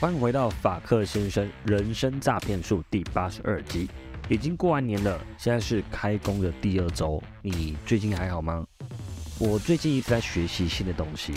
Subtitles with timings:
[0.00, 3.86] 欢迎回到法克先生人生诈骗术第八十二集。
[4.30, 8.66] 已经过完年了，现在是开工的第二周，你最近还好吗？
[9.38, 11.34] 我最近一直在学习新的东西，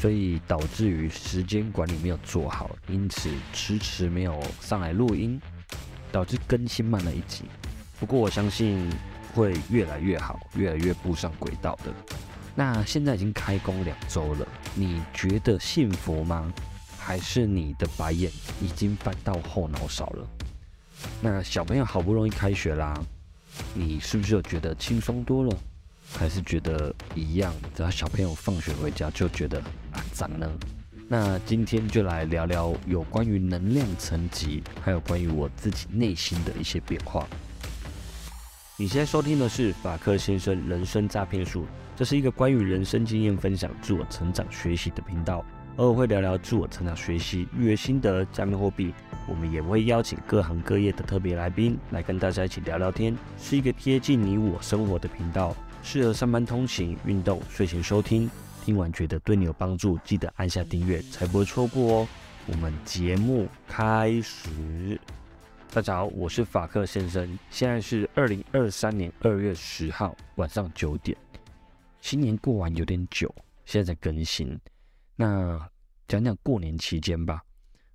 [0.00, 5.40] 所以导致于时间管理没有做好，因此迟迟没有上来录音，
[6.12, 7.46] 导致更新慢了一集。
[7.98, 8.88] 不过我相信
[9.34, 11.92] 会越来越好，越来越步上轨道的。
[12.54, 14.46] 那现在已经开工两周了，
[14.76, 16.54] 你觉得幸福吗？
[17.08, 18.30] 还是你的白眼
[18.60, 20.28] 已经翻到后脑勺了？
[21.22, 23.02] 那小朋友好不容易开学啦，
[23.72, 25.56] 你是不是有觉得轻松多了？
[26.12, 27.50] 还是觉得一样？
[27.74, 29.58] 只要小朋友放学回家就觉得
[29.90, 30.46] 啊脏呢？
[31.08, 37.26] 那今天就来聊聊有关于能量层级，还有关于我自己内心的一些变化。
[38.76, 41.64] 你现在收听的是法克先生人生诈骗术，
[41.96, 45.42] 这是一个关于人生经验分享、自我成长学习的频道。
[45.78, 48.92] 偶尔会聊聊自我成长、学习、育儿心得、加密货币，
[49.28, 55.54] 我们也会邀请各行各业的特别来宾来跟大家一起聊聊天，是一个贴近你我生活的频道，
[55.84, 58.28] 适合上班通勤、运动、睡前收听。
[58.64, 62.08] 听完觉得对你有帮助，记得按下订阅，才不会错过哦。
[62.46, 65.00] 我们节目开始，
[65.72, 71.16] 大家好，我是法克先生，现在是二零二三年二月十号晚上九点，
[72.00, 73.32] 新年过完有点久，
[73.64, 74.58] 现在在更新。
[75.20, 75.68] 那
[76.06, 77.42] 讲讲过年期间吧。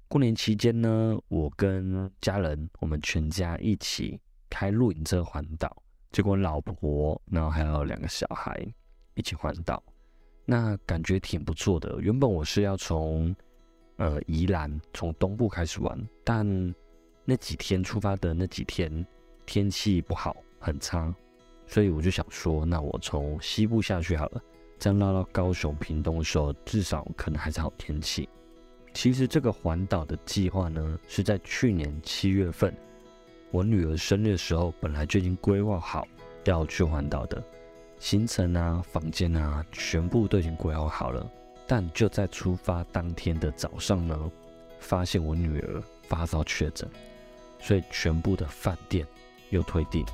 [0.09, 8.67] 过年期间呢，我跟家人，我们全家一起开露营车环岛，结果老婆，然后还有两个小孩
[9.13, 9.81] 一起环岛，
[10.43, 11.97] 那感觉挺不错的。
[12.01, 13.33] 原本我是要从
[13.95, 16.45] 呃宜兰从东部开始玩，但
[17.23, 19.07] 那几天出发的那几天
[19.45, 21.15] 天气不好，很差，
[21.67, 24.43] 所以我就想说，那我从西部下去好了。
[24.83, 28.27] 这样绕到高雄、屏东的时候，至少可能还是好天气。
[28.93, 32.75] 其实这个环岛的计划呢，是在去年七月份，
[33.49, 36.05] 我女儿生日的时候，本来就已经规划好
[36.43, 37.41] 要去环岛的
[37.97, 41.25] 行程啊、房间啊，全部都已经规划好了。
[41.65, 44.31] 但就在出发当天的早上呢，
[44.79, 46.89] 发现我女儿发烧确诊，
[47.57, 49.07] 所以全部的饭店
[49.49, 50.05] 又退订。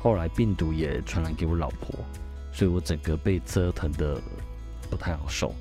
[0.00, 1.92] 后来病毒也传染给我老婆。
[2.52, 4.20] 所以我整个被折腾的
[4.90, 5.54] 不太好受，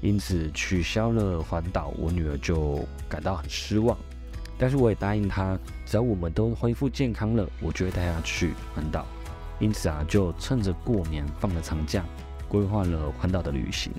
[0.00, 3.96] 因此取消了环岛，我女儿就感到很失望。
[4.58, 9.06] 但是我也答应她，只要我们都恢复健康了，我就会带她去环岛。
[9.58, 12.04] 因此啊，就趁着过年放了长假，
[12.48, 13.90] 规划了环岛的旅行。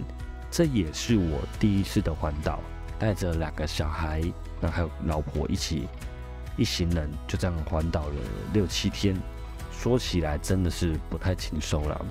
[0.51, 2.59] 这也是我第一次的环岛，
[2.99, 4.21] 带着两个小孩，
[4.59, 5.87] 那还有老婆一起，
[6.57, 8.15] 一行人就这样环岛了
[8.53, 9.15] 六七天。
[9.81, 12.05] 说起来真的是不太轻松了，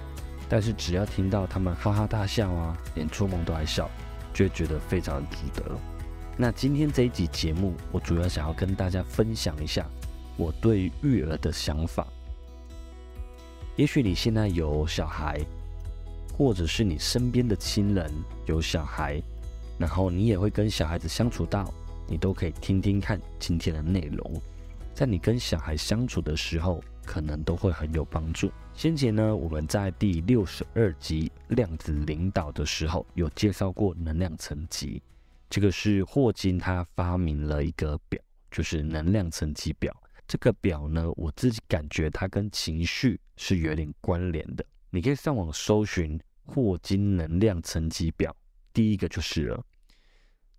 [0.49, 3.89] 但是只要听到他们哈哈大笑啊，连做梦都爱笑，
[4.35, 5.79] 就会觉得非常值得。
[6.37, 9.87] 那今天这一集节目，我主要想要跟大家分享一下
[10.37, 12.05] 我对育儿的想法。
[13.77, 15.41] 也许你现在有小孩，
[16.37, 18.13] 或者是你身边的亲人
[18.47, 19.23] 有小孩，
[19.79, 21.73] 然后你也会跟小孩子相处到，
[22.09, 24.43] 你都可以听听看今天的内容。
[24.93, 28.53] 在你跟小孩相处的时候，可能都会很有帮助。
[28.73, 35.03] 先前呢，我们在第六十二集量子领导的时候，有介绍过能量层级。
[35.49, 39.93] 这个是霍金他发明了一个表，就是能量层级表。
[40.29, 44.65] 这个表呢，我自己感觉它跟情绪是有点关联的。
[44.91, 48.33] 你可以上网搜寻霍金能量层级表，
[48.73, 49.61] 第一个就是了。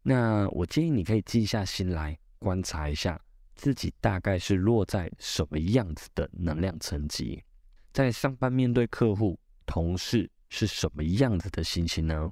[0.03, 3.17] 那我建议你可以静下心来观察一下。
[3.61, 7.43] 自己大概是落在什么样子的能量层级？
[7.93, 12.31] 在上班面对客户、同事是什么样子的心情呢？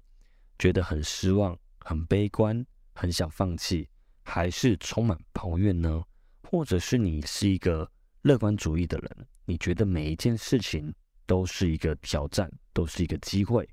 [0.58, 3.88] 觉得很失望、很悲观、很想放弃，
[4.24, 6.04] 还是充满抱怨呢？
[6.42, 7.88] 或者是你是一个
[8.24, 9.28] 乐观主义的人？
[9.46, 10.92] 你觉得每一件事情
[11.28, 13.70] 都是一个挑战，都是一个机会，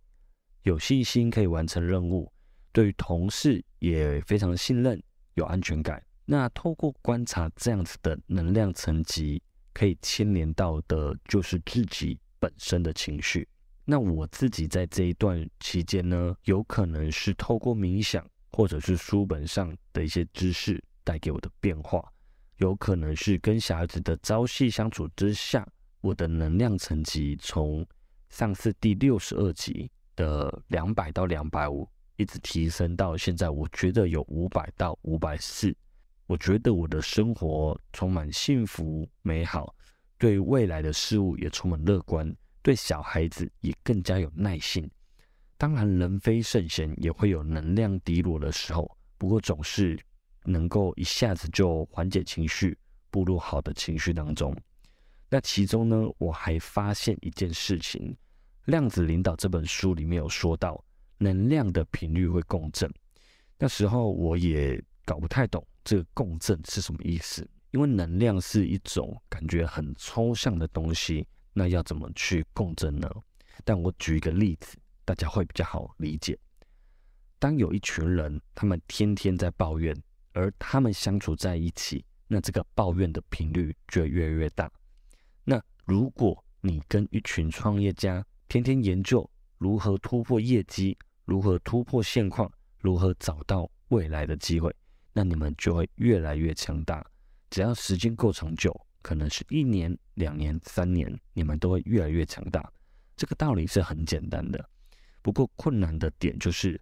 [0.65, 2.31] 有信心可以完成任务，
[2.71, 5.03] 对于同事也非常信任，
[5.37, 6.03] 有安全感。
[6.29, 9.41] 那透过观察这样子的能量层级，
[9.73, 13.49] 可以牵连到的就是自己本身的情绪。
[13.85, 22.03] 那我自己在这一段期间呢，有可能是透过冥想，或者是书本上的一些知识带给我的变化，
[22.57, 25.65] 有可能是跟小孩子的朝夕相处之下，
[26.01, 27.87] 我的能量层级从
[28.29, 35.73] 上次第六十二集的两百到两百五，一直提升到现在，我觉得有五百到五百四。
[36.27, 39.75] 我觉得我的生活充满幸福美好，
[40.19, 44.91] 对未来的事物也充满乐观，对小孩子也更加有耐心。
[45.57, 48.91] 当然，人非圣贤，也会有能量低落的时候。
[49.17, 49.99] 不过，总是
[50.45, 52.77] 能够一下子就缓解情绪，
[53.11, 54.55] 步入好的情绪当中。
[55.31, 58.13] 那其中呢，我还发现一件事情，
[58.65, 60.85] 《量子领导》这本书里面有说到，
[61.19, 62.93] 能量的频率会共振。
[63.59, 73.09] 那时候我也搞不太懂这个共振是什么意思，因为能量是一种感觉很抽象的东西，那要怎么去共振呢？
[73.65, 76.37] 但我举一个例子，大家会比较好理解。
[77.39, 79.97] 当有一群人，他们天天在抱怨，
[80.33, 84.69] 而他们相处在一起，那这个抱怨的频率就会越来越大。
[85.45, 92.51] 那如果你跟一群创业家天天研究如何突破业绩，如何突破现况，
[92.81, 94.75] 如何找到未来的机会，
[95.17, 97.03] 那你们就会越来越强大。
[97.49, 102.71] 只要时间够长久，可能是一年、两年、三年，你们都会越来越强大。
[103.17, 104.69] 这个道理是很简单的，
[105.23, 106.79] 不过困难的点就是，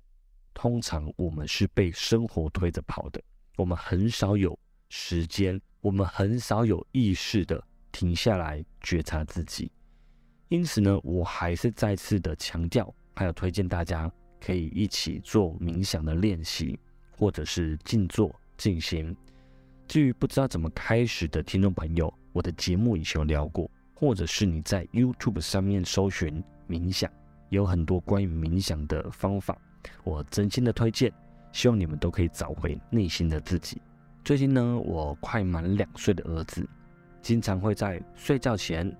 [0.52, 3.22] 通常我们是被生活推着跑的，
[3.56, 4.58] 我们很少有
[4.88, 7.64] 时间，我们很少有意识的。
[7.92, 9.70] 停下来觉察自己，
[10.48, 14.10] 因此呢，我还是再次的强调，还有推荐大家
[14.40, 16.76] 可以一起做冥想的练习，
[17.16, 19.16] 或者是静坐静心。
[19.86, 27.10] 至于不知道怎么开始的听众朋友，我的节目以前有聊过，或者是你在 YouTube 上面搜寻冥想，
[27.50, 29.56] 有很多关于冥想的方法，
[30.02, 31.12] 我真心的推荐，
[31.52, 33.80] 希望你们都可以找回内心的自己。
[34.24, 36.66] 最近呢，我快满两岁的儿子。
[37.20, 38.94] 经常会在睡觉前，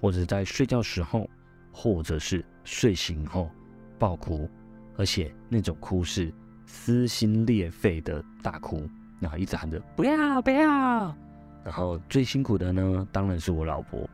[0.00, 1.28] 或者在睡觉时候，
[1.70, 3.50] 或者是睡醒后
[3.98, 4.48] 爆哭，
[4.96, 6.32] 而且那种哭是
[6.68, 8.86] 撕心裂肺的大哭，
[9.18, 11.16] 然后一直喊着不要不要。
[11.64, 14.08] 然后最辛苦的呢，当然是我老婆，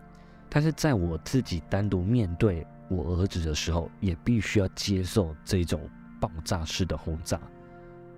[0.48, 5.80] 但是在我自己单独面对我儿子的时候，也必须要接受这种
[6.20, 7.38] 爆炸式的轰炸。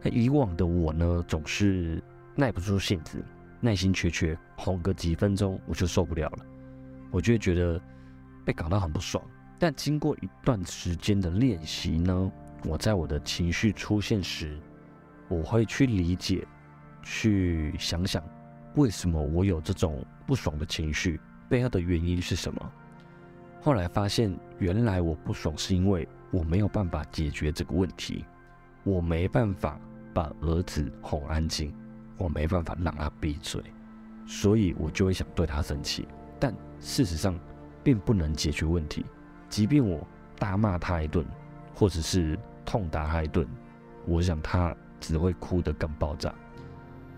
[0.02, 2.02] 那以往的我呢，总是
[2.34, 3.24] 耐不住性子。
[3.58, 6.44] 耐心缺缺，哄个几分钟我就受不了了，
[7.10, 7.80] 我就会觉得
[8.44, 9.22] 被搞到很不爽。
[9.58, 12.30] 但经过一段时间的练习呢，
[12.66, 14.58] 我在我的情绪出现时，
[15.28, 16.46] 我会去理解，
[17.02, 18.22] 去想想
[18.74, 22.72] 为什么我有这种不爽的情绪，背后的原因是什么。
[23.62, 28.24] 后来发现，原来我不爽是因为我没有办法解决这个问题，
[28.82, 29.80] 我没办法
[30.12, 31.72] 把儿子哄安静。
[32.18, 33.62] 我没办法让他闭嘴，
[34.26, 36.08] 所以我就会想对他生气，
[36.40, 37.38] 但事实上
[37.84, 39.04] 并不能解决问题。
[39.50, 40.00] 即便我
[40.38, 41.26] 大骂他一顿，
[41.74, 43.48] 或者是痛打他一顿，
[44.04, 46.34] 我想他只会哭得更爆炸。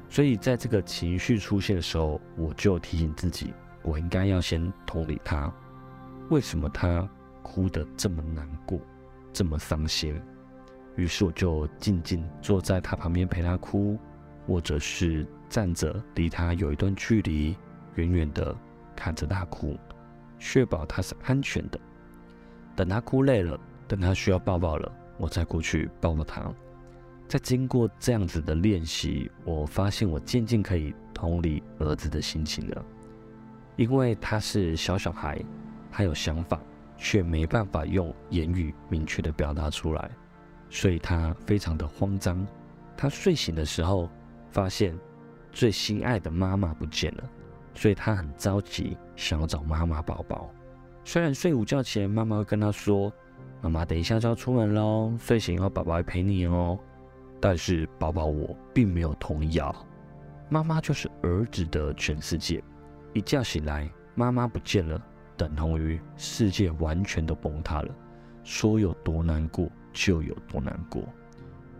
[0.08, 3.52] 所以在这个情绪出现的时候，我就提醒自己，
[3.82, 5.52] 我应该要先同理他，
[6.30, 7.08] 为什么他
[7.42, 8.78] 哭得这么难过，
[9.32, 10.20] 这么伤心。
[10.94, 13.98] 于是我就静静坐在他旁边陪他哭。
[14.46, 17.54] 或者是站着，离他有一段距离，
[17.96, 18.56] 远远的
[18.96, 19.76] 看着他哭，
[20.38, 21.78] 确保他是安全的。
[22.74, 26.50] 等他哭累了，等他需要抱抱了，我再过去抱抱他。
[27.28, 32.84] 在经过这样子的练习，我发现我渐渐可以同理儿子的心情了，
[33.76, 35.38] 因为他是小小孩，
[35.92, 36.58] 他有想法，
[36.96, 40.10] 却没办法用言语明确的表达出来，
[40.70, 42.46] 所以他非常的慌张。
[42.96, 44.08] 他睡醒的时候。
[44.50, 44.98] 发现
[45.52, 47.24] 最心爱的妈妈不见了，
[47.74, 50.50] 所以他很着急，想要找妈妈抱抱。
[51.04, 53.12] 虽然睡午觉前妈妈会跟他说
[53.60, 56.78] ：“妈妈等一下就要出门喽，睡醒以后宝宝会陪你哦。”
[57.40, 59.74] 但是宝宝我并没有同意啊。
[60.48, 62.62] 妈妈就是儿子的全世界，
[63.12, 65.00] 一觉醒来妈妈不见了，
[65.36, 67.94] 等同于世界完全都崩塌了，
[68.42, 71.02] 说有多难过就有多难过。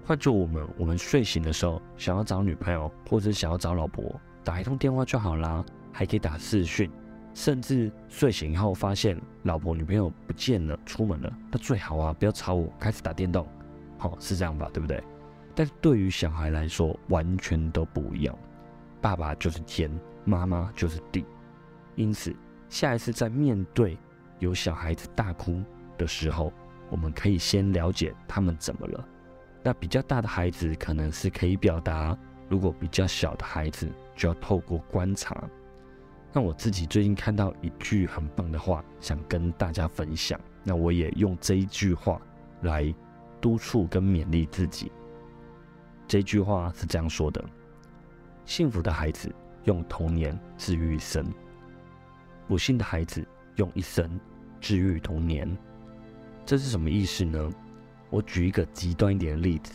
[0.04, 6.90] 换做我们，我们睡醒的时候想要找女朋友，或者想要找老婆，打一通电话就好啦，还可以打视讯，
[7.38, 13.46] 甚至睡醒以后发现老婆女朋友不见了，出门了，那最好啊，不要吵我，开始打电动，
[13.96, 15.00] 好是这样吧，对不对？
[15.54, 18.36] 但是对于小孩来说，完全都不一样，
[19.00, 19.88] 爸爸就是天，
[20.24, 21.24] 妈妈就是地，
[21.94, 22.34] 因此
[22.68, 23.96] 下一次在面对
[24.40, 25.62] 有小孩子大哭
[25.96, 26.52] 的时候，
[26.90, 29.08] 我们可以先了解他们怎么了。
[29.62, 32.18] 那比较大的孩子可能是可以表达，
[32.48, 35.48] 如果比较小的孩子就要透过观察。
[36.32, 40.38] 那我自己最近看到一句很棒的话，想跟大家分享。
[40.62, 42.20] 那我也用这一句话
[42.62, 42.94] 来
[43.40, 44.92] 督促跟勉励自己。
[46.06, 47.42] 这句话是这样说的：
[48.44, 51.24] 幸福的孩子用童年治愈一生，
[52.46, 54.20] 不幸的孩子用一生
[54.60, 55.56] 治愈童年。
[56.44, 57.50] 这是什么意思呢？
[58.10, 59.74] 我举一个极端一点的例子，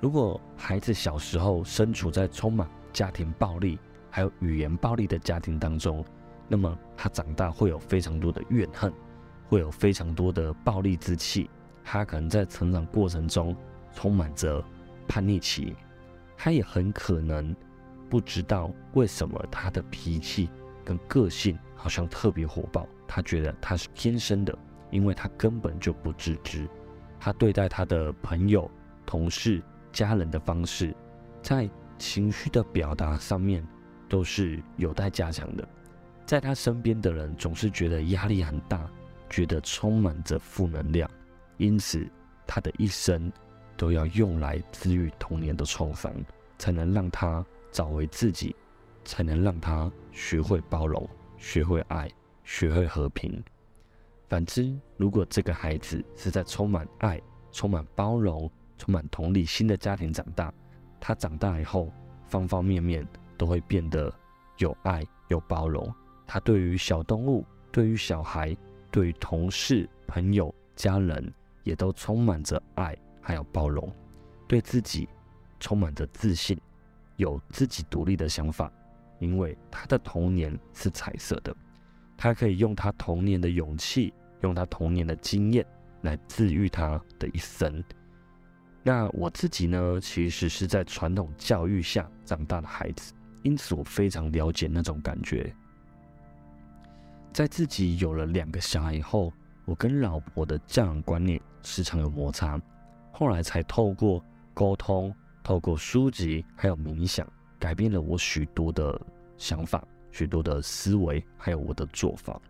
[0.00, 3.78] 如果孩子小时候身处在充满家庭暴力
[4.14, 6.04] 还有语言暴力的家庭当中，
[6.46, 8.92] 那么他长大会有非常多的怨恨，
[9.48, 11.50] 会有非常多的暴力之气。
[11.82, 13.56] 他可能在成长过程中
[13.92, 14.64] 充满着
[15.08, 15.74] 叛逆期，
[16.36, 17.52] 他也很可能
[18.08, 20.48] 不知道为什么他的脾气
[20.84, 22.86] 跟个性好像特别火爆。
[23.08, 24.56] 他觉得他是天生的，
[24.92, 26.68] 因为他根本就不自知。
[27.18, 28.70] 他对待他的朋友、
[29.04, 29.60] 同事。
[29.90, 30.92] 家人的方式，
[31.40, 33.64] 在情绪的表达上面
[34.14, 35.68] 都是有待加强的。
[36.24, 38.88] 在他身边的人总是觉得压力很大，
[39.28, 41.10] 觉得充满着负能量，
[41.56, 42.08] 因此
[42.46, 43.32] 他的一生
[43.76, 46.12] 都要用来治愈童年的创伤，
[46.58, 48.54] 才能让他找回自己，
[49.04, 51.04] 才能让他学会包容、
[51.36, 52.08] 学会爱、
[52.44, 53.42] 学会和平。
[54.28, 60.54] 反之，如果这个孩子是在充满爱、充满包容，充满同理心的家庭长大，
[61.00, 61.92] 他长大以后，
[62.28, 63.04] 方方面面
[63.36, 64.12] 都会变得
[64.58, 65.92] 有爱、有包容。
[66.26, 68.56] 他对于小动物、对于小孩、
[68.90, 73.90] 对于同事、朋友、家人，也都充满着爱，还有包容。
[74.46, 75.08] 对自己
[75.58, 76.58] 充满着自信，
[77.16, 78.70] 有自己独立的想法。
[79.20, 81.54] 因为他的童年是彩色的，
[82.16, 84.12] 他可以用他童年的勇气，
[84.42, 85.64] 用他童年的经验
[86.02, 87.82] 来治愈他的一生。
[88.82, 93.14] 那我自己呢，其实是在传统教育下长大的孩子，
[93.44, 95.54] 因此我非常了解那种感觉。
[97.32, 99.32] 在自己有了两个小孩以后，
[99.64, 102.60] 我跟老婆的教养观念时常有摩擦，
[103.12, 107.26] 后来才透过沟通、透过书籍还有冥想，
[107.58, 109.00] 改变了我许多的
[109.36, 112.40] 想法、许多的思维，还有我的做法。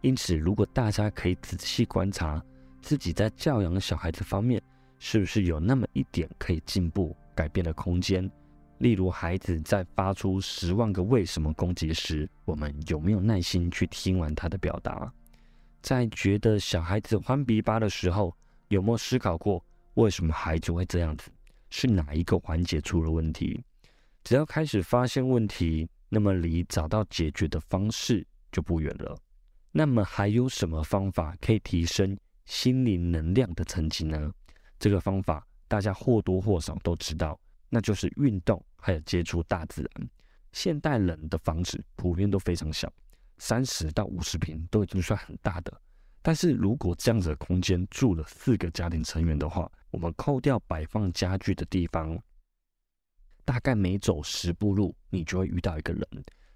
[0.00, 2.42] 因此，如果大家可以仔细观察
[2.80, 4.60] 自己在教养小孩子方面，
[4.98, 8.28] 是不是有那么一点可以进步、改变的空间？
[8.82, 15.12] 例如，孩子在发出十万个为什么攻击时，我们有没有耐心去听完他的表达？
[15.80, 18.36] 在觉得小孩子欢鼻巴的时候，
[18.70, 21.30] 有没有思考过为什么孩子会这样子？
[21.70, 23.62] 是哪一个环节出了问题？
[24.24, 29.16] 只要开始发现问题，那么离找到解决的方式就不远了。
[29.70, 34.32] 那么，还有什么方法可以提升心灵能量的层级呢？
[34.80, 37.38] 这个方法大家或多或少都知道，
[37.74, 40.10] 那就是运动，还有接触大自然。
[40.52, 42.92] 现代人的房子普遍都非常小，
[43.38, 45.72] 三十到五十平都已经算很大的。
[46.20, 52.22] 但是如果这样子的空间住了四个家庭成员的话，我们扣掉摆放家具的地方，
[53.46, 56.06] 大概每走十步路，你就会遇到一个人。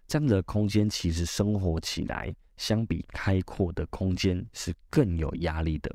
[0.06, 5.90] 这样的空间其实生活起来，相比开阔的空间是更有压力的。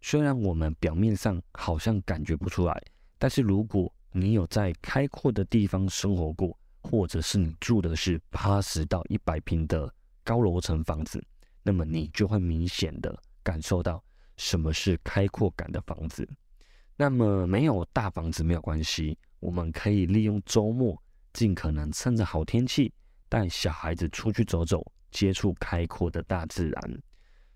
[0.00, 2.82] 虽然我们表面上好像感觉不出来，
[3.18, 9.92] 但是如果你有在开阔的地方生活过，或者是你住的是八十到一百平的
[10.22, 11.22] 高楼层房子，
[11.62, 14.02] 那么你就会明显的感受到
[14.36, 16.28] 什么是开阔感的房子。
[16.96, 21.02] 那么没有大房子没有关系，我们可以利用周末，
[21.32, 22.92] 尽可能趁着好天气，
[23.28, 27.02] 带小孩子出去走走，接触开阔的大自然。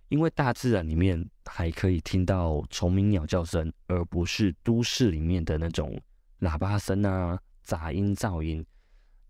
[0.08, 6.00] 因为大自然里面还可以听到虫鸣鸟叫声，而不是都市里面的那种
[6.40, 8.64] 喇叭声啊、杂音噪音。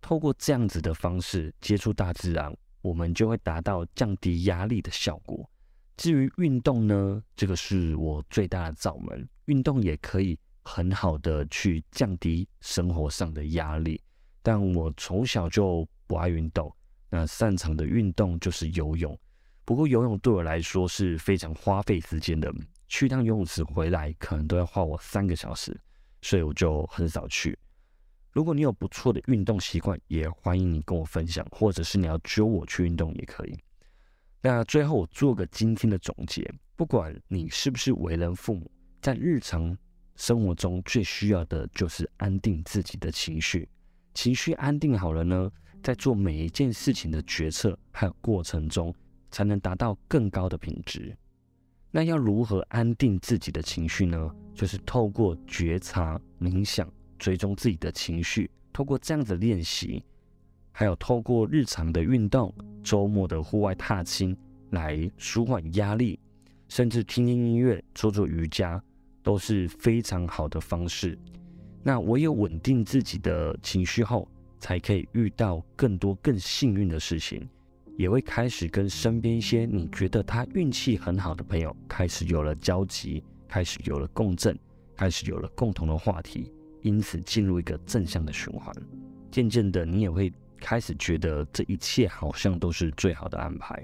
[0.01, 5.49] 透过这样子的方式接触大自然，我们就会达到降低压力的效果。
[5.97, 9.27] 至于运动呢，这个是我最大的罩门。
[9.45, 14.01] 运动也可以很好的去降低生活上的压力，
[14.43, 16.71] 但我从小就不爱运动，
[17.09, 19.17] 那擅长的运动就是游泳。
[19.65, 22.53] 不过游泳对我来说是非常花费时间的，
[22.87, 25.77] 去趟游泳池回来可能都要花我三个小时，
[26.27, 27.57] 所以我就很少去。
[28.33, 33.57] 如果你有不错的运动习惯，也欢迎你跟我分享，或者是你要揪我去运动也可以。
[34.41, 38.69] 那最后我做个今天的总结：不管你是不是为人父母，
[39.01, 39.77] 在日常
[40.17, 43.69] 生活中最需要的就是安定自己的情绪。
[44.13, 45.49] 情绪安定好了呢，
[45.81, 48.93] 在做每一件事情的决策还有过程中。
[49.29, 51.15] 才能达到更高的品质。
[51.97, 54.31] 那要如何安定自己的情绪呢？
[54.53, 56.87] 就是透过觉察、冥想、
[57.17, 60.03] 追踪自己的情绪，透过这样的练习，
[60.71, 64.37] 还有透过日常的运动、周末的户外踏青
[64.69, 66.19] 来舒缓压力，
[66.69, 68.79] 甚至听听音乐、做做瑜伽，
[69.23, 71.17] 都是非常好的方式。
[71.81, 77.49] 那唯有稳定自己的情绪后，才可以遇到更多更幸运的事情。
[77.97, 84.57] 也会开始跟身边一些你觉得他运气很好的朋友开始有了交集，开始有了共振，
[84.95, 88.71] 开始有了共同的话题，因此进入一个正向的循环。
[89.31, 93.83] 渐渐的，你也会开始觉得这一切好像都是最好的安排。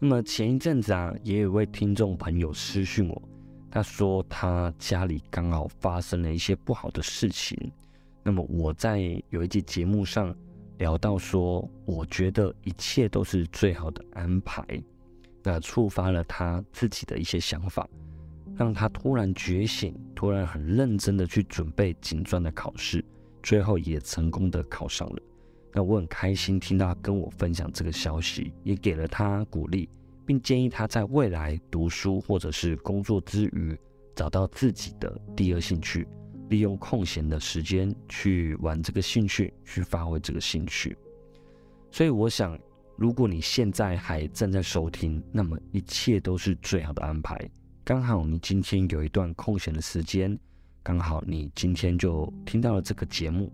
[0.00, 3.22] 那么前一阵子啊，也有位听众朋友私讯我，
[3.70, 7.56] 他说他家里刚好发生了一些不好的事情。
[8.24, 10.34] 那么我在有一集节目上
[10.80, 14.64] 聊到说，我觉得一切都是最好的安排，
[15.42, 17.86] 那触发了他自己的一些想法，
[18.56, 23.04] 让他突然觉醒，突然很认真的去准备警专的考试。
[23.42, 25.22] 最后也成功的考上了，
[25.74, 29.86] 那我很开心听到跟我分享这个消息，也给了他鼓励，
[30.24, 33.78] 并建议他在未来读书或者是工作之余，
[34.14, 36.08] 找到自己的第二兴趣，
[36.50, 40.96] 利用空闲的时间去玩这个兴趣，去发挥这个兴趣。
[41.90, 42.56] 所以我想，
[42.96, 47.36] 如果你现在还正在收听，那么一切都是最好的安排。
[47.82, 50.38] 刚好你今天有一段空闲的时间。
[50.82, 53.52] 刚好你今天就听到了这个节目，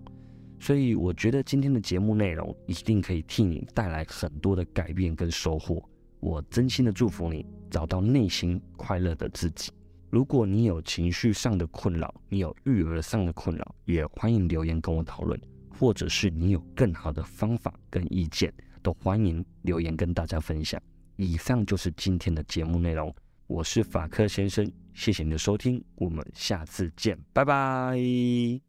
[0.61, 5.83] 所以我觉得今天的节目内容一定可以替你带来很多的改变跟收获。
[6.21, 9.73] 我真心的祝福你找到内心快乐的自己。
[10.17, 18.51] 如果你有情绪上的困扰，你有育儿上的困扰，也欢迎留言跟我讨论，或者是你有更好的方法跟意见，
[18.83, 20.81] 都欢迎留言跟大家分享。
[21.17, 23.15] 以上就是今天的节目内容。
[23.47, 28.66] 我是法克先生，谢谢你的收听，我们下次见，拜拜。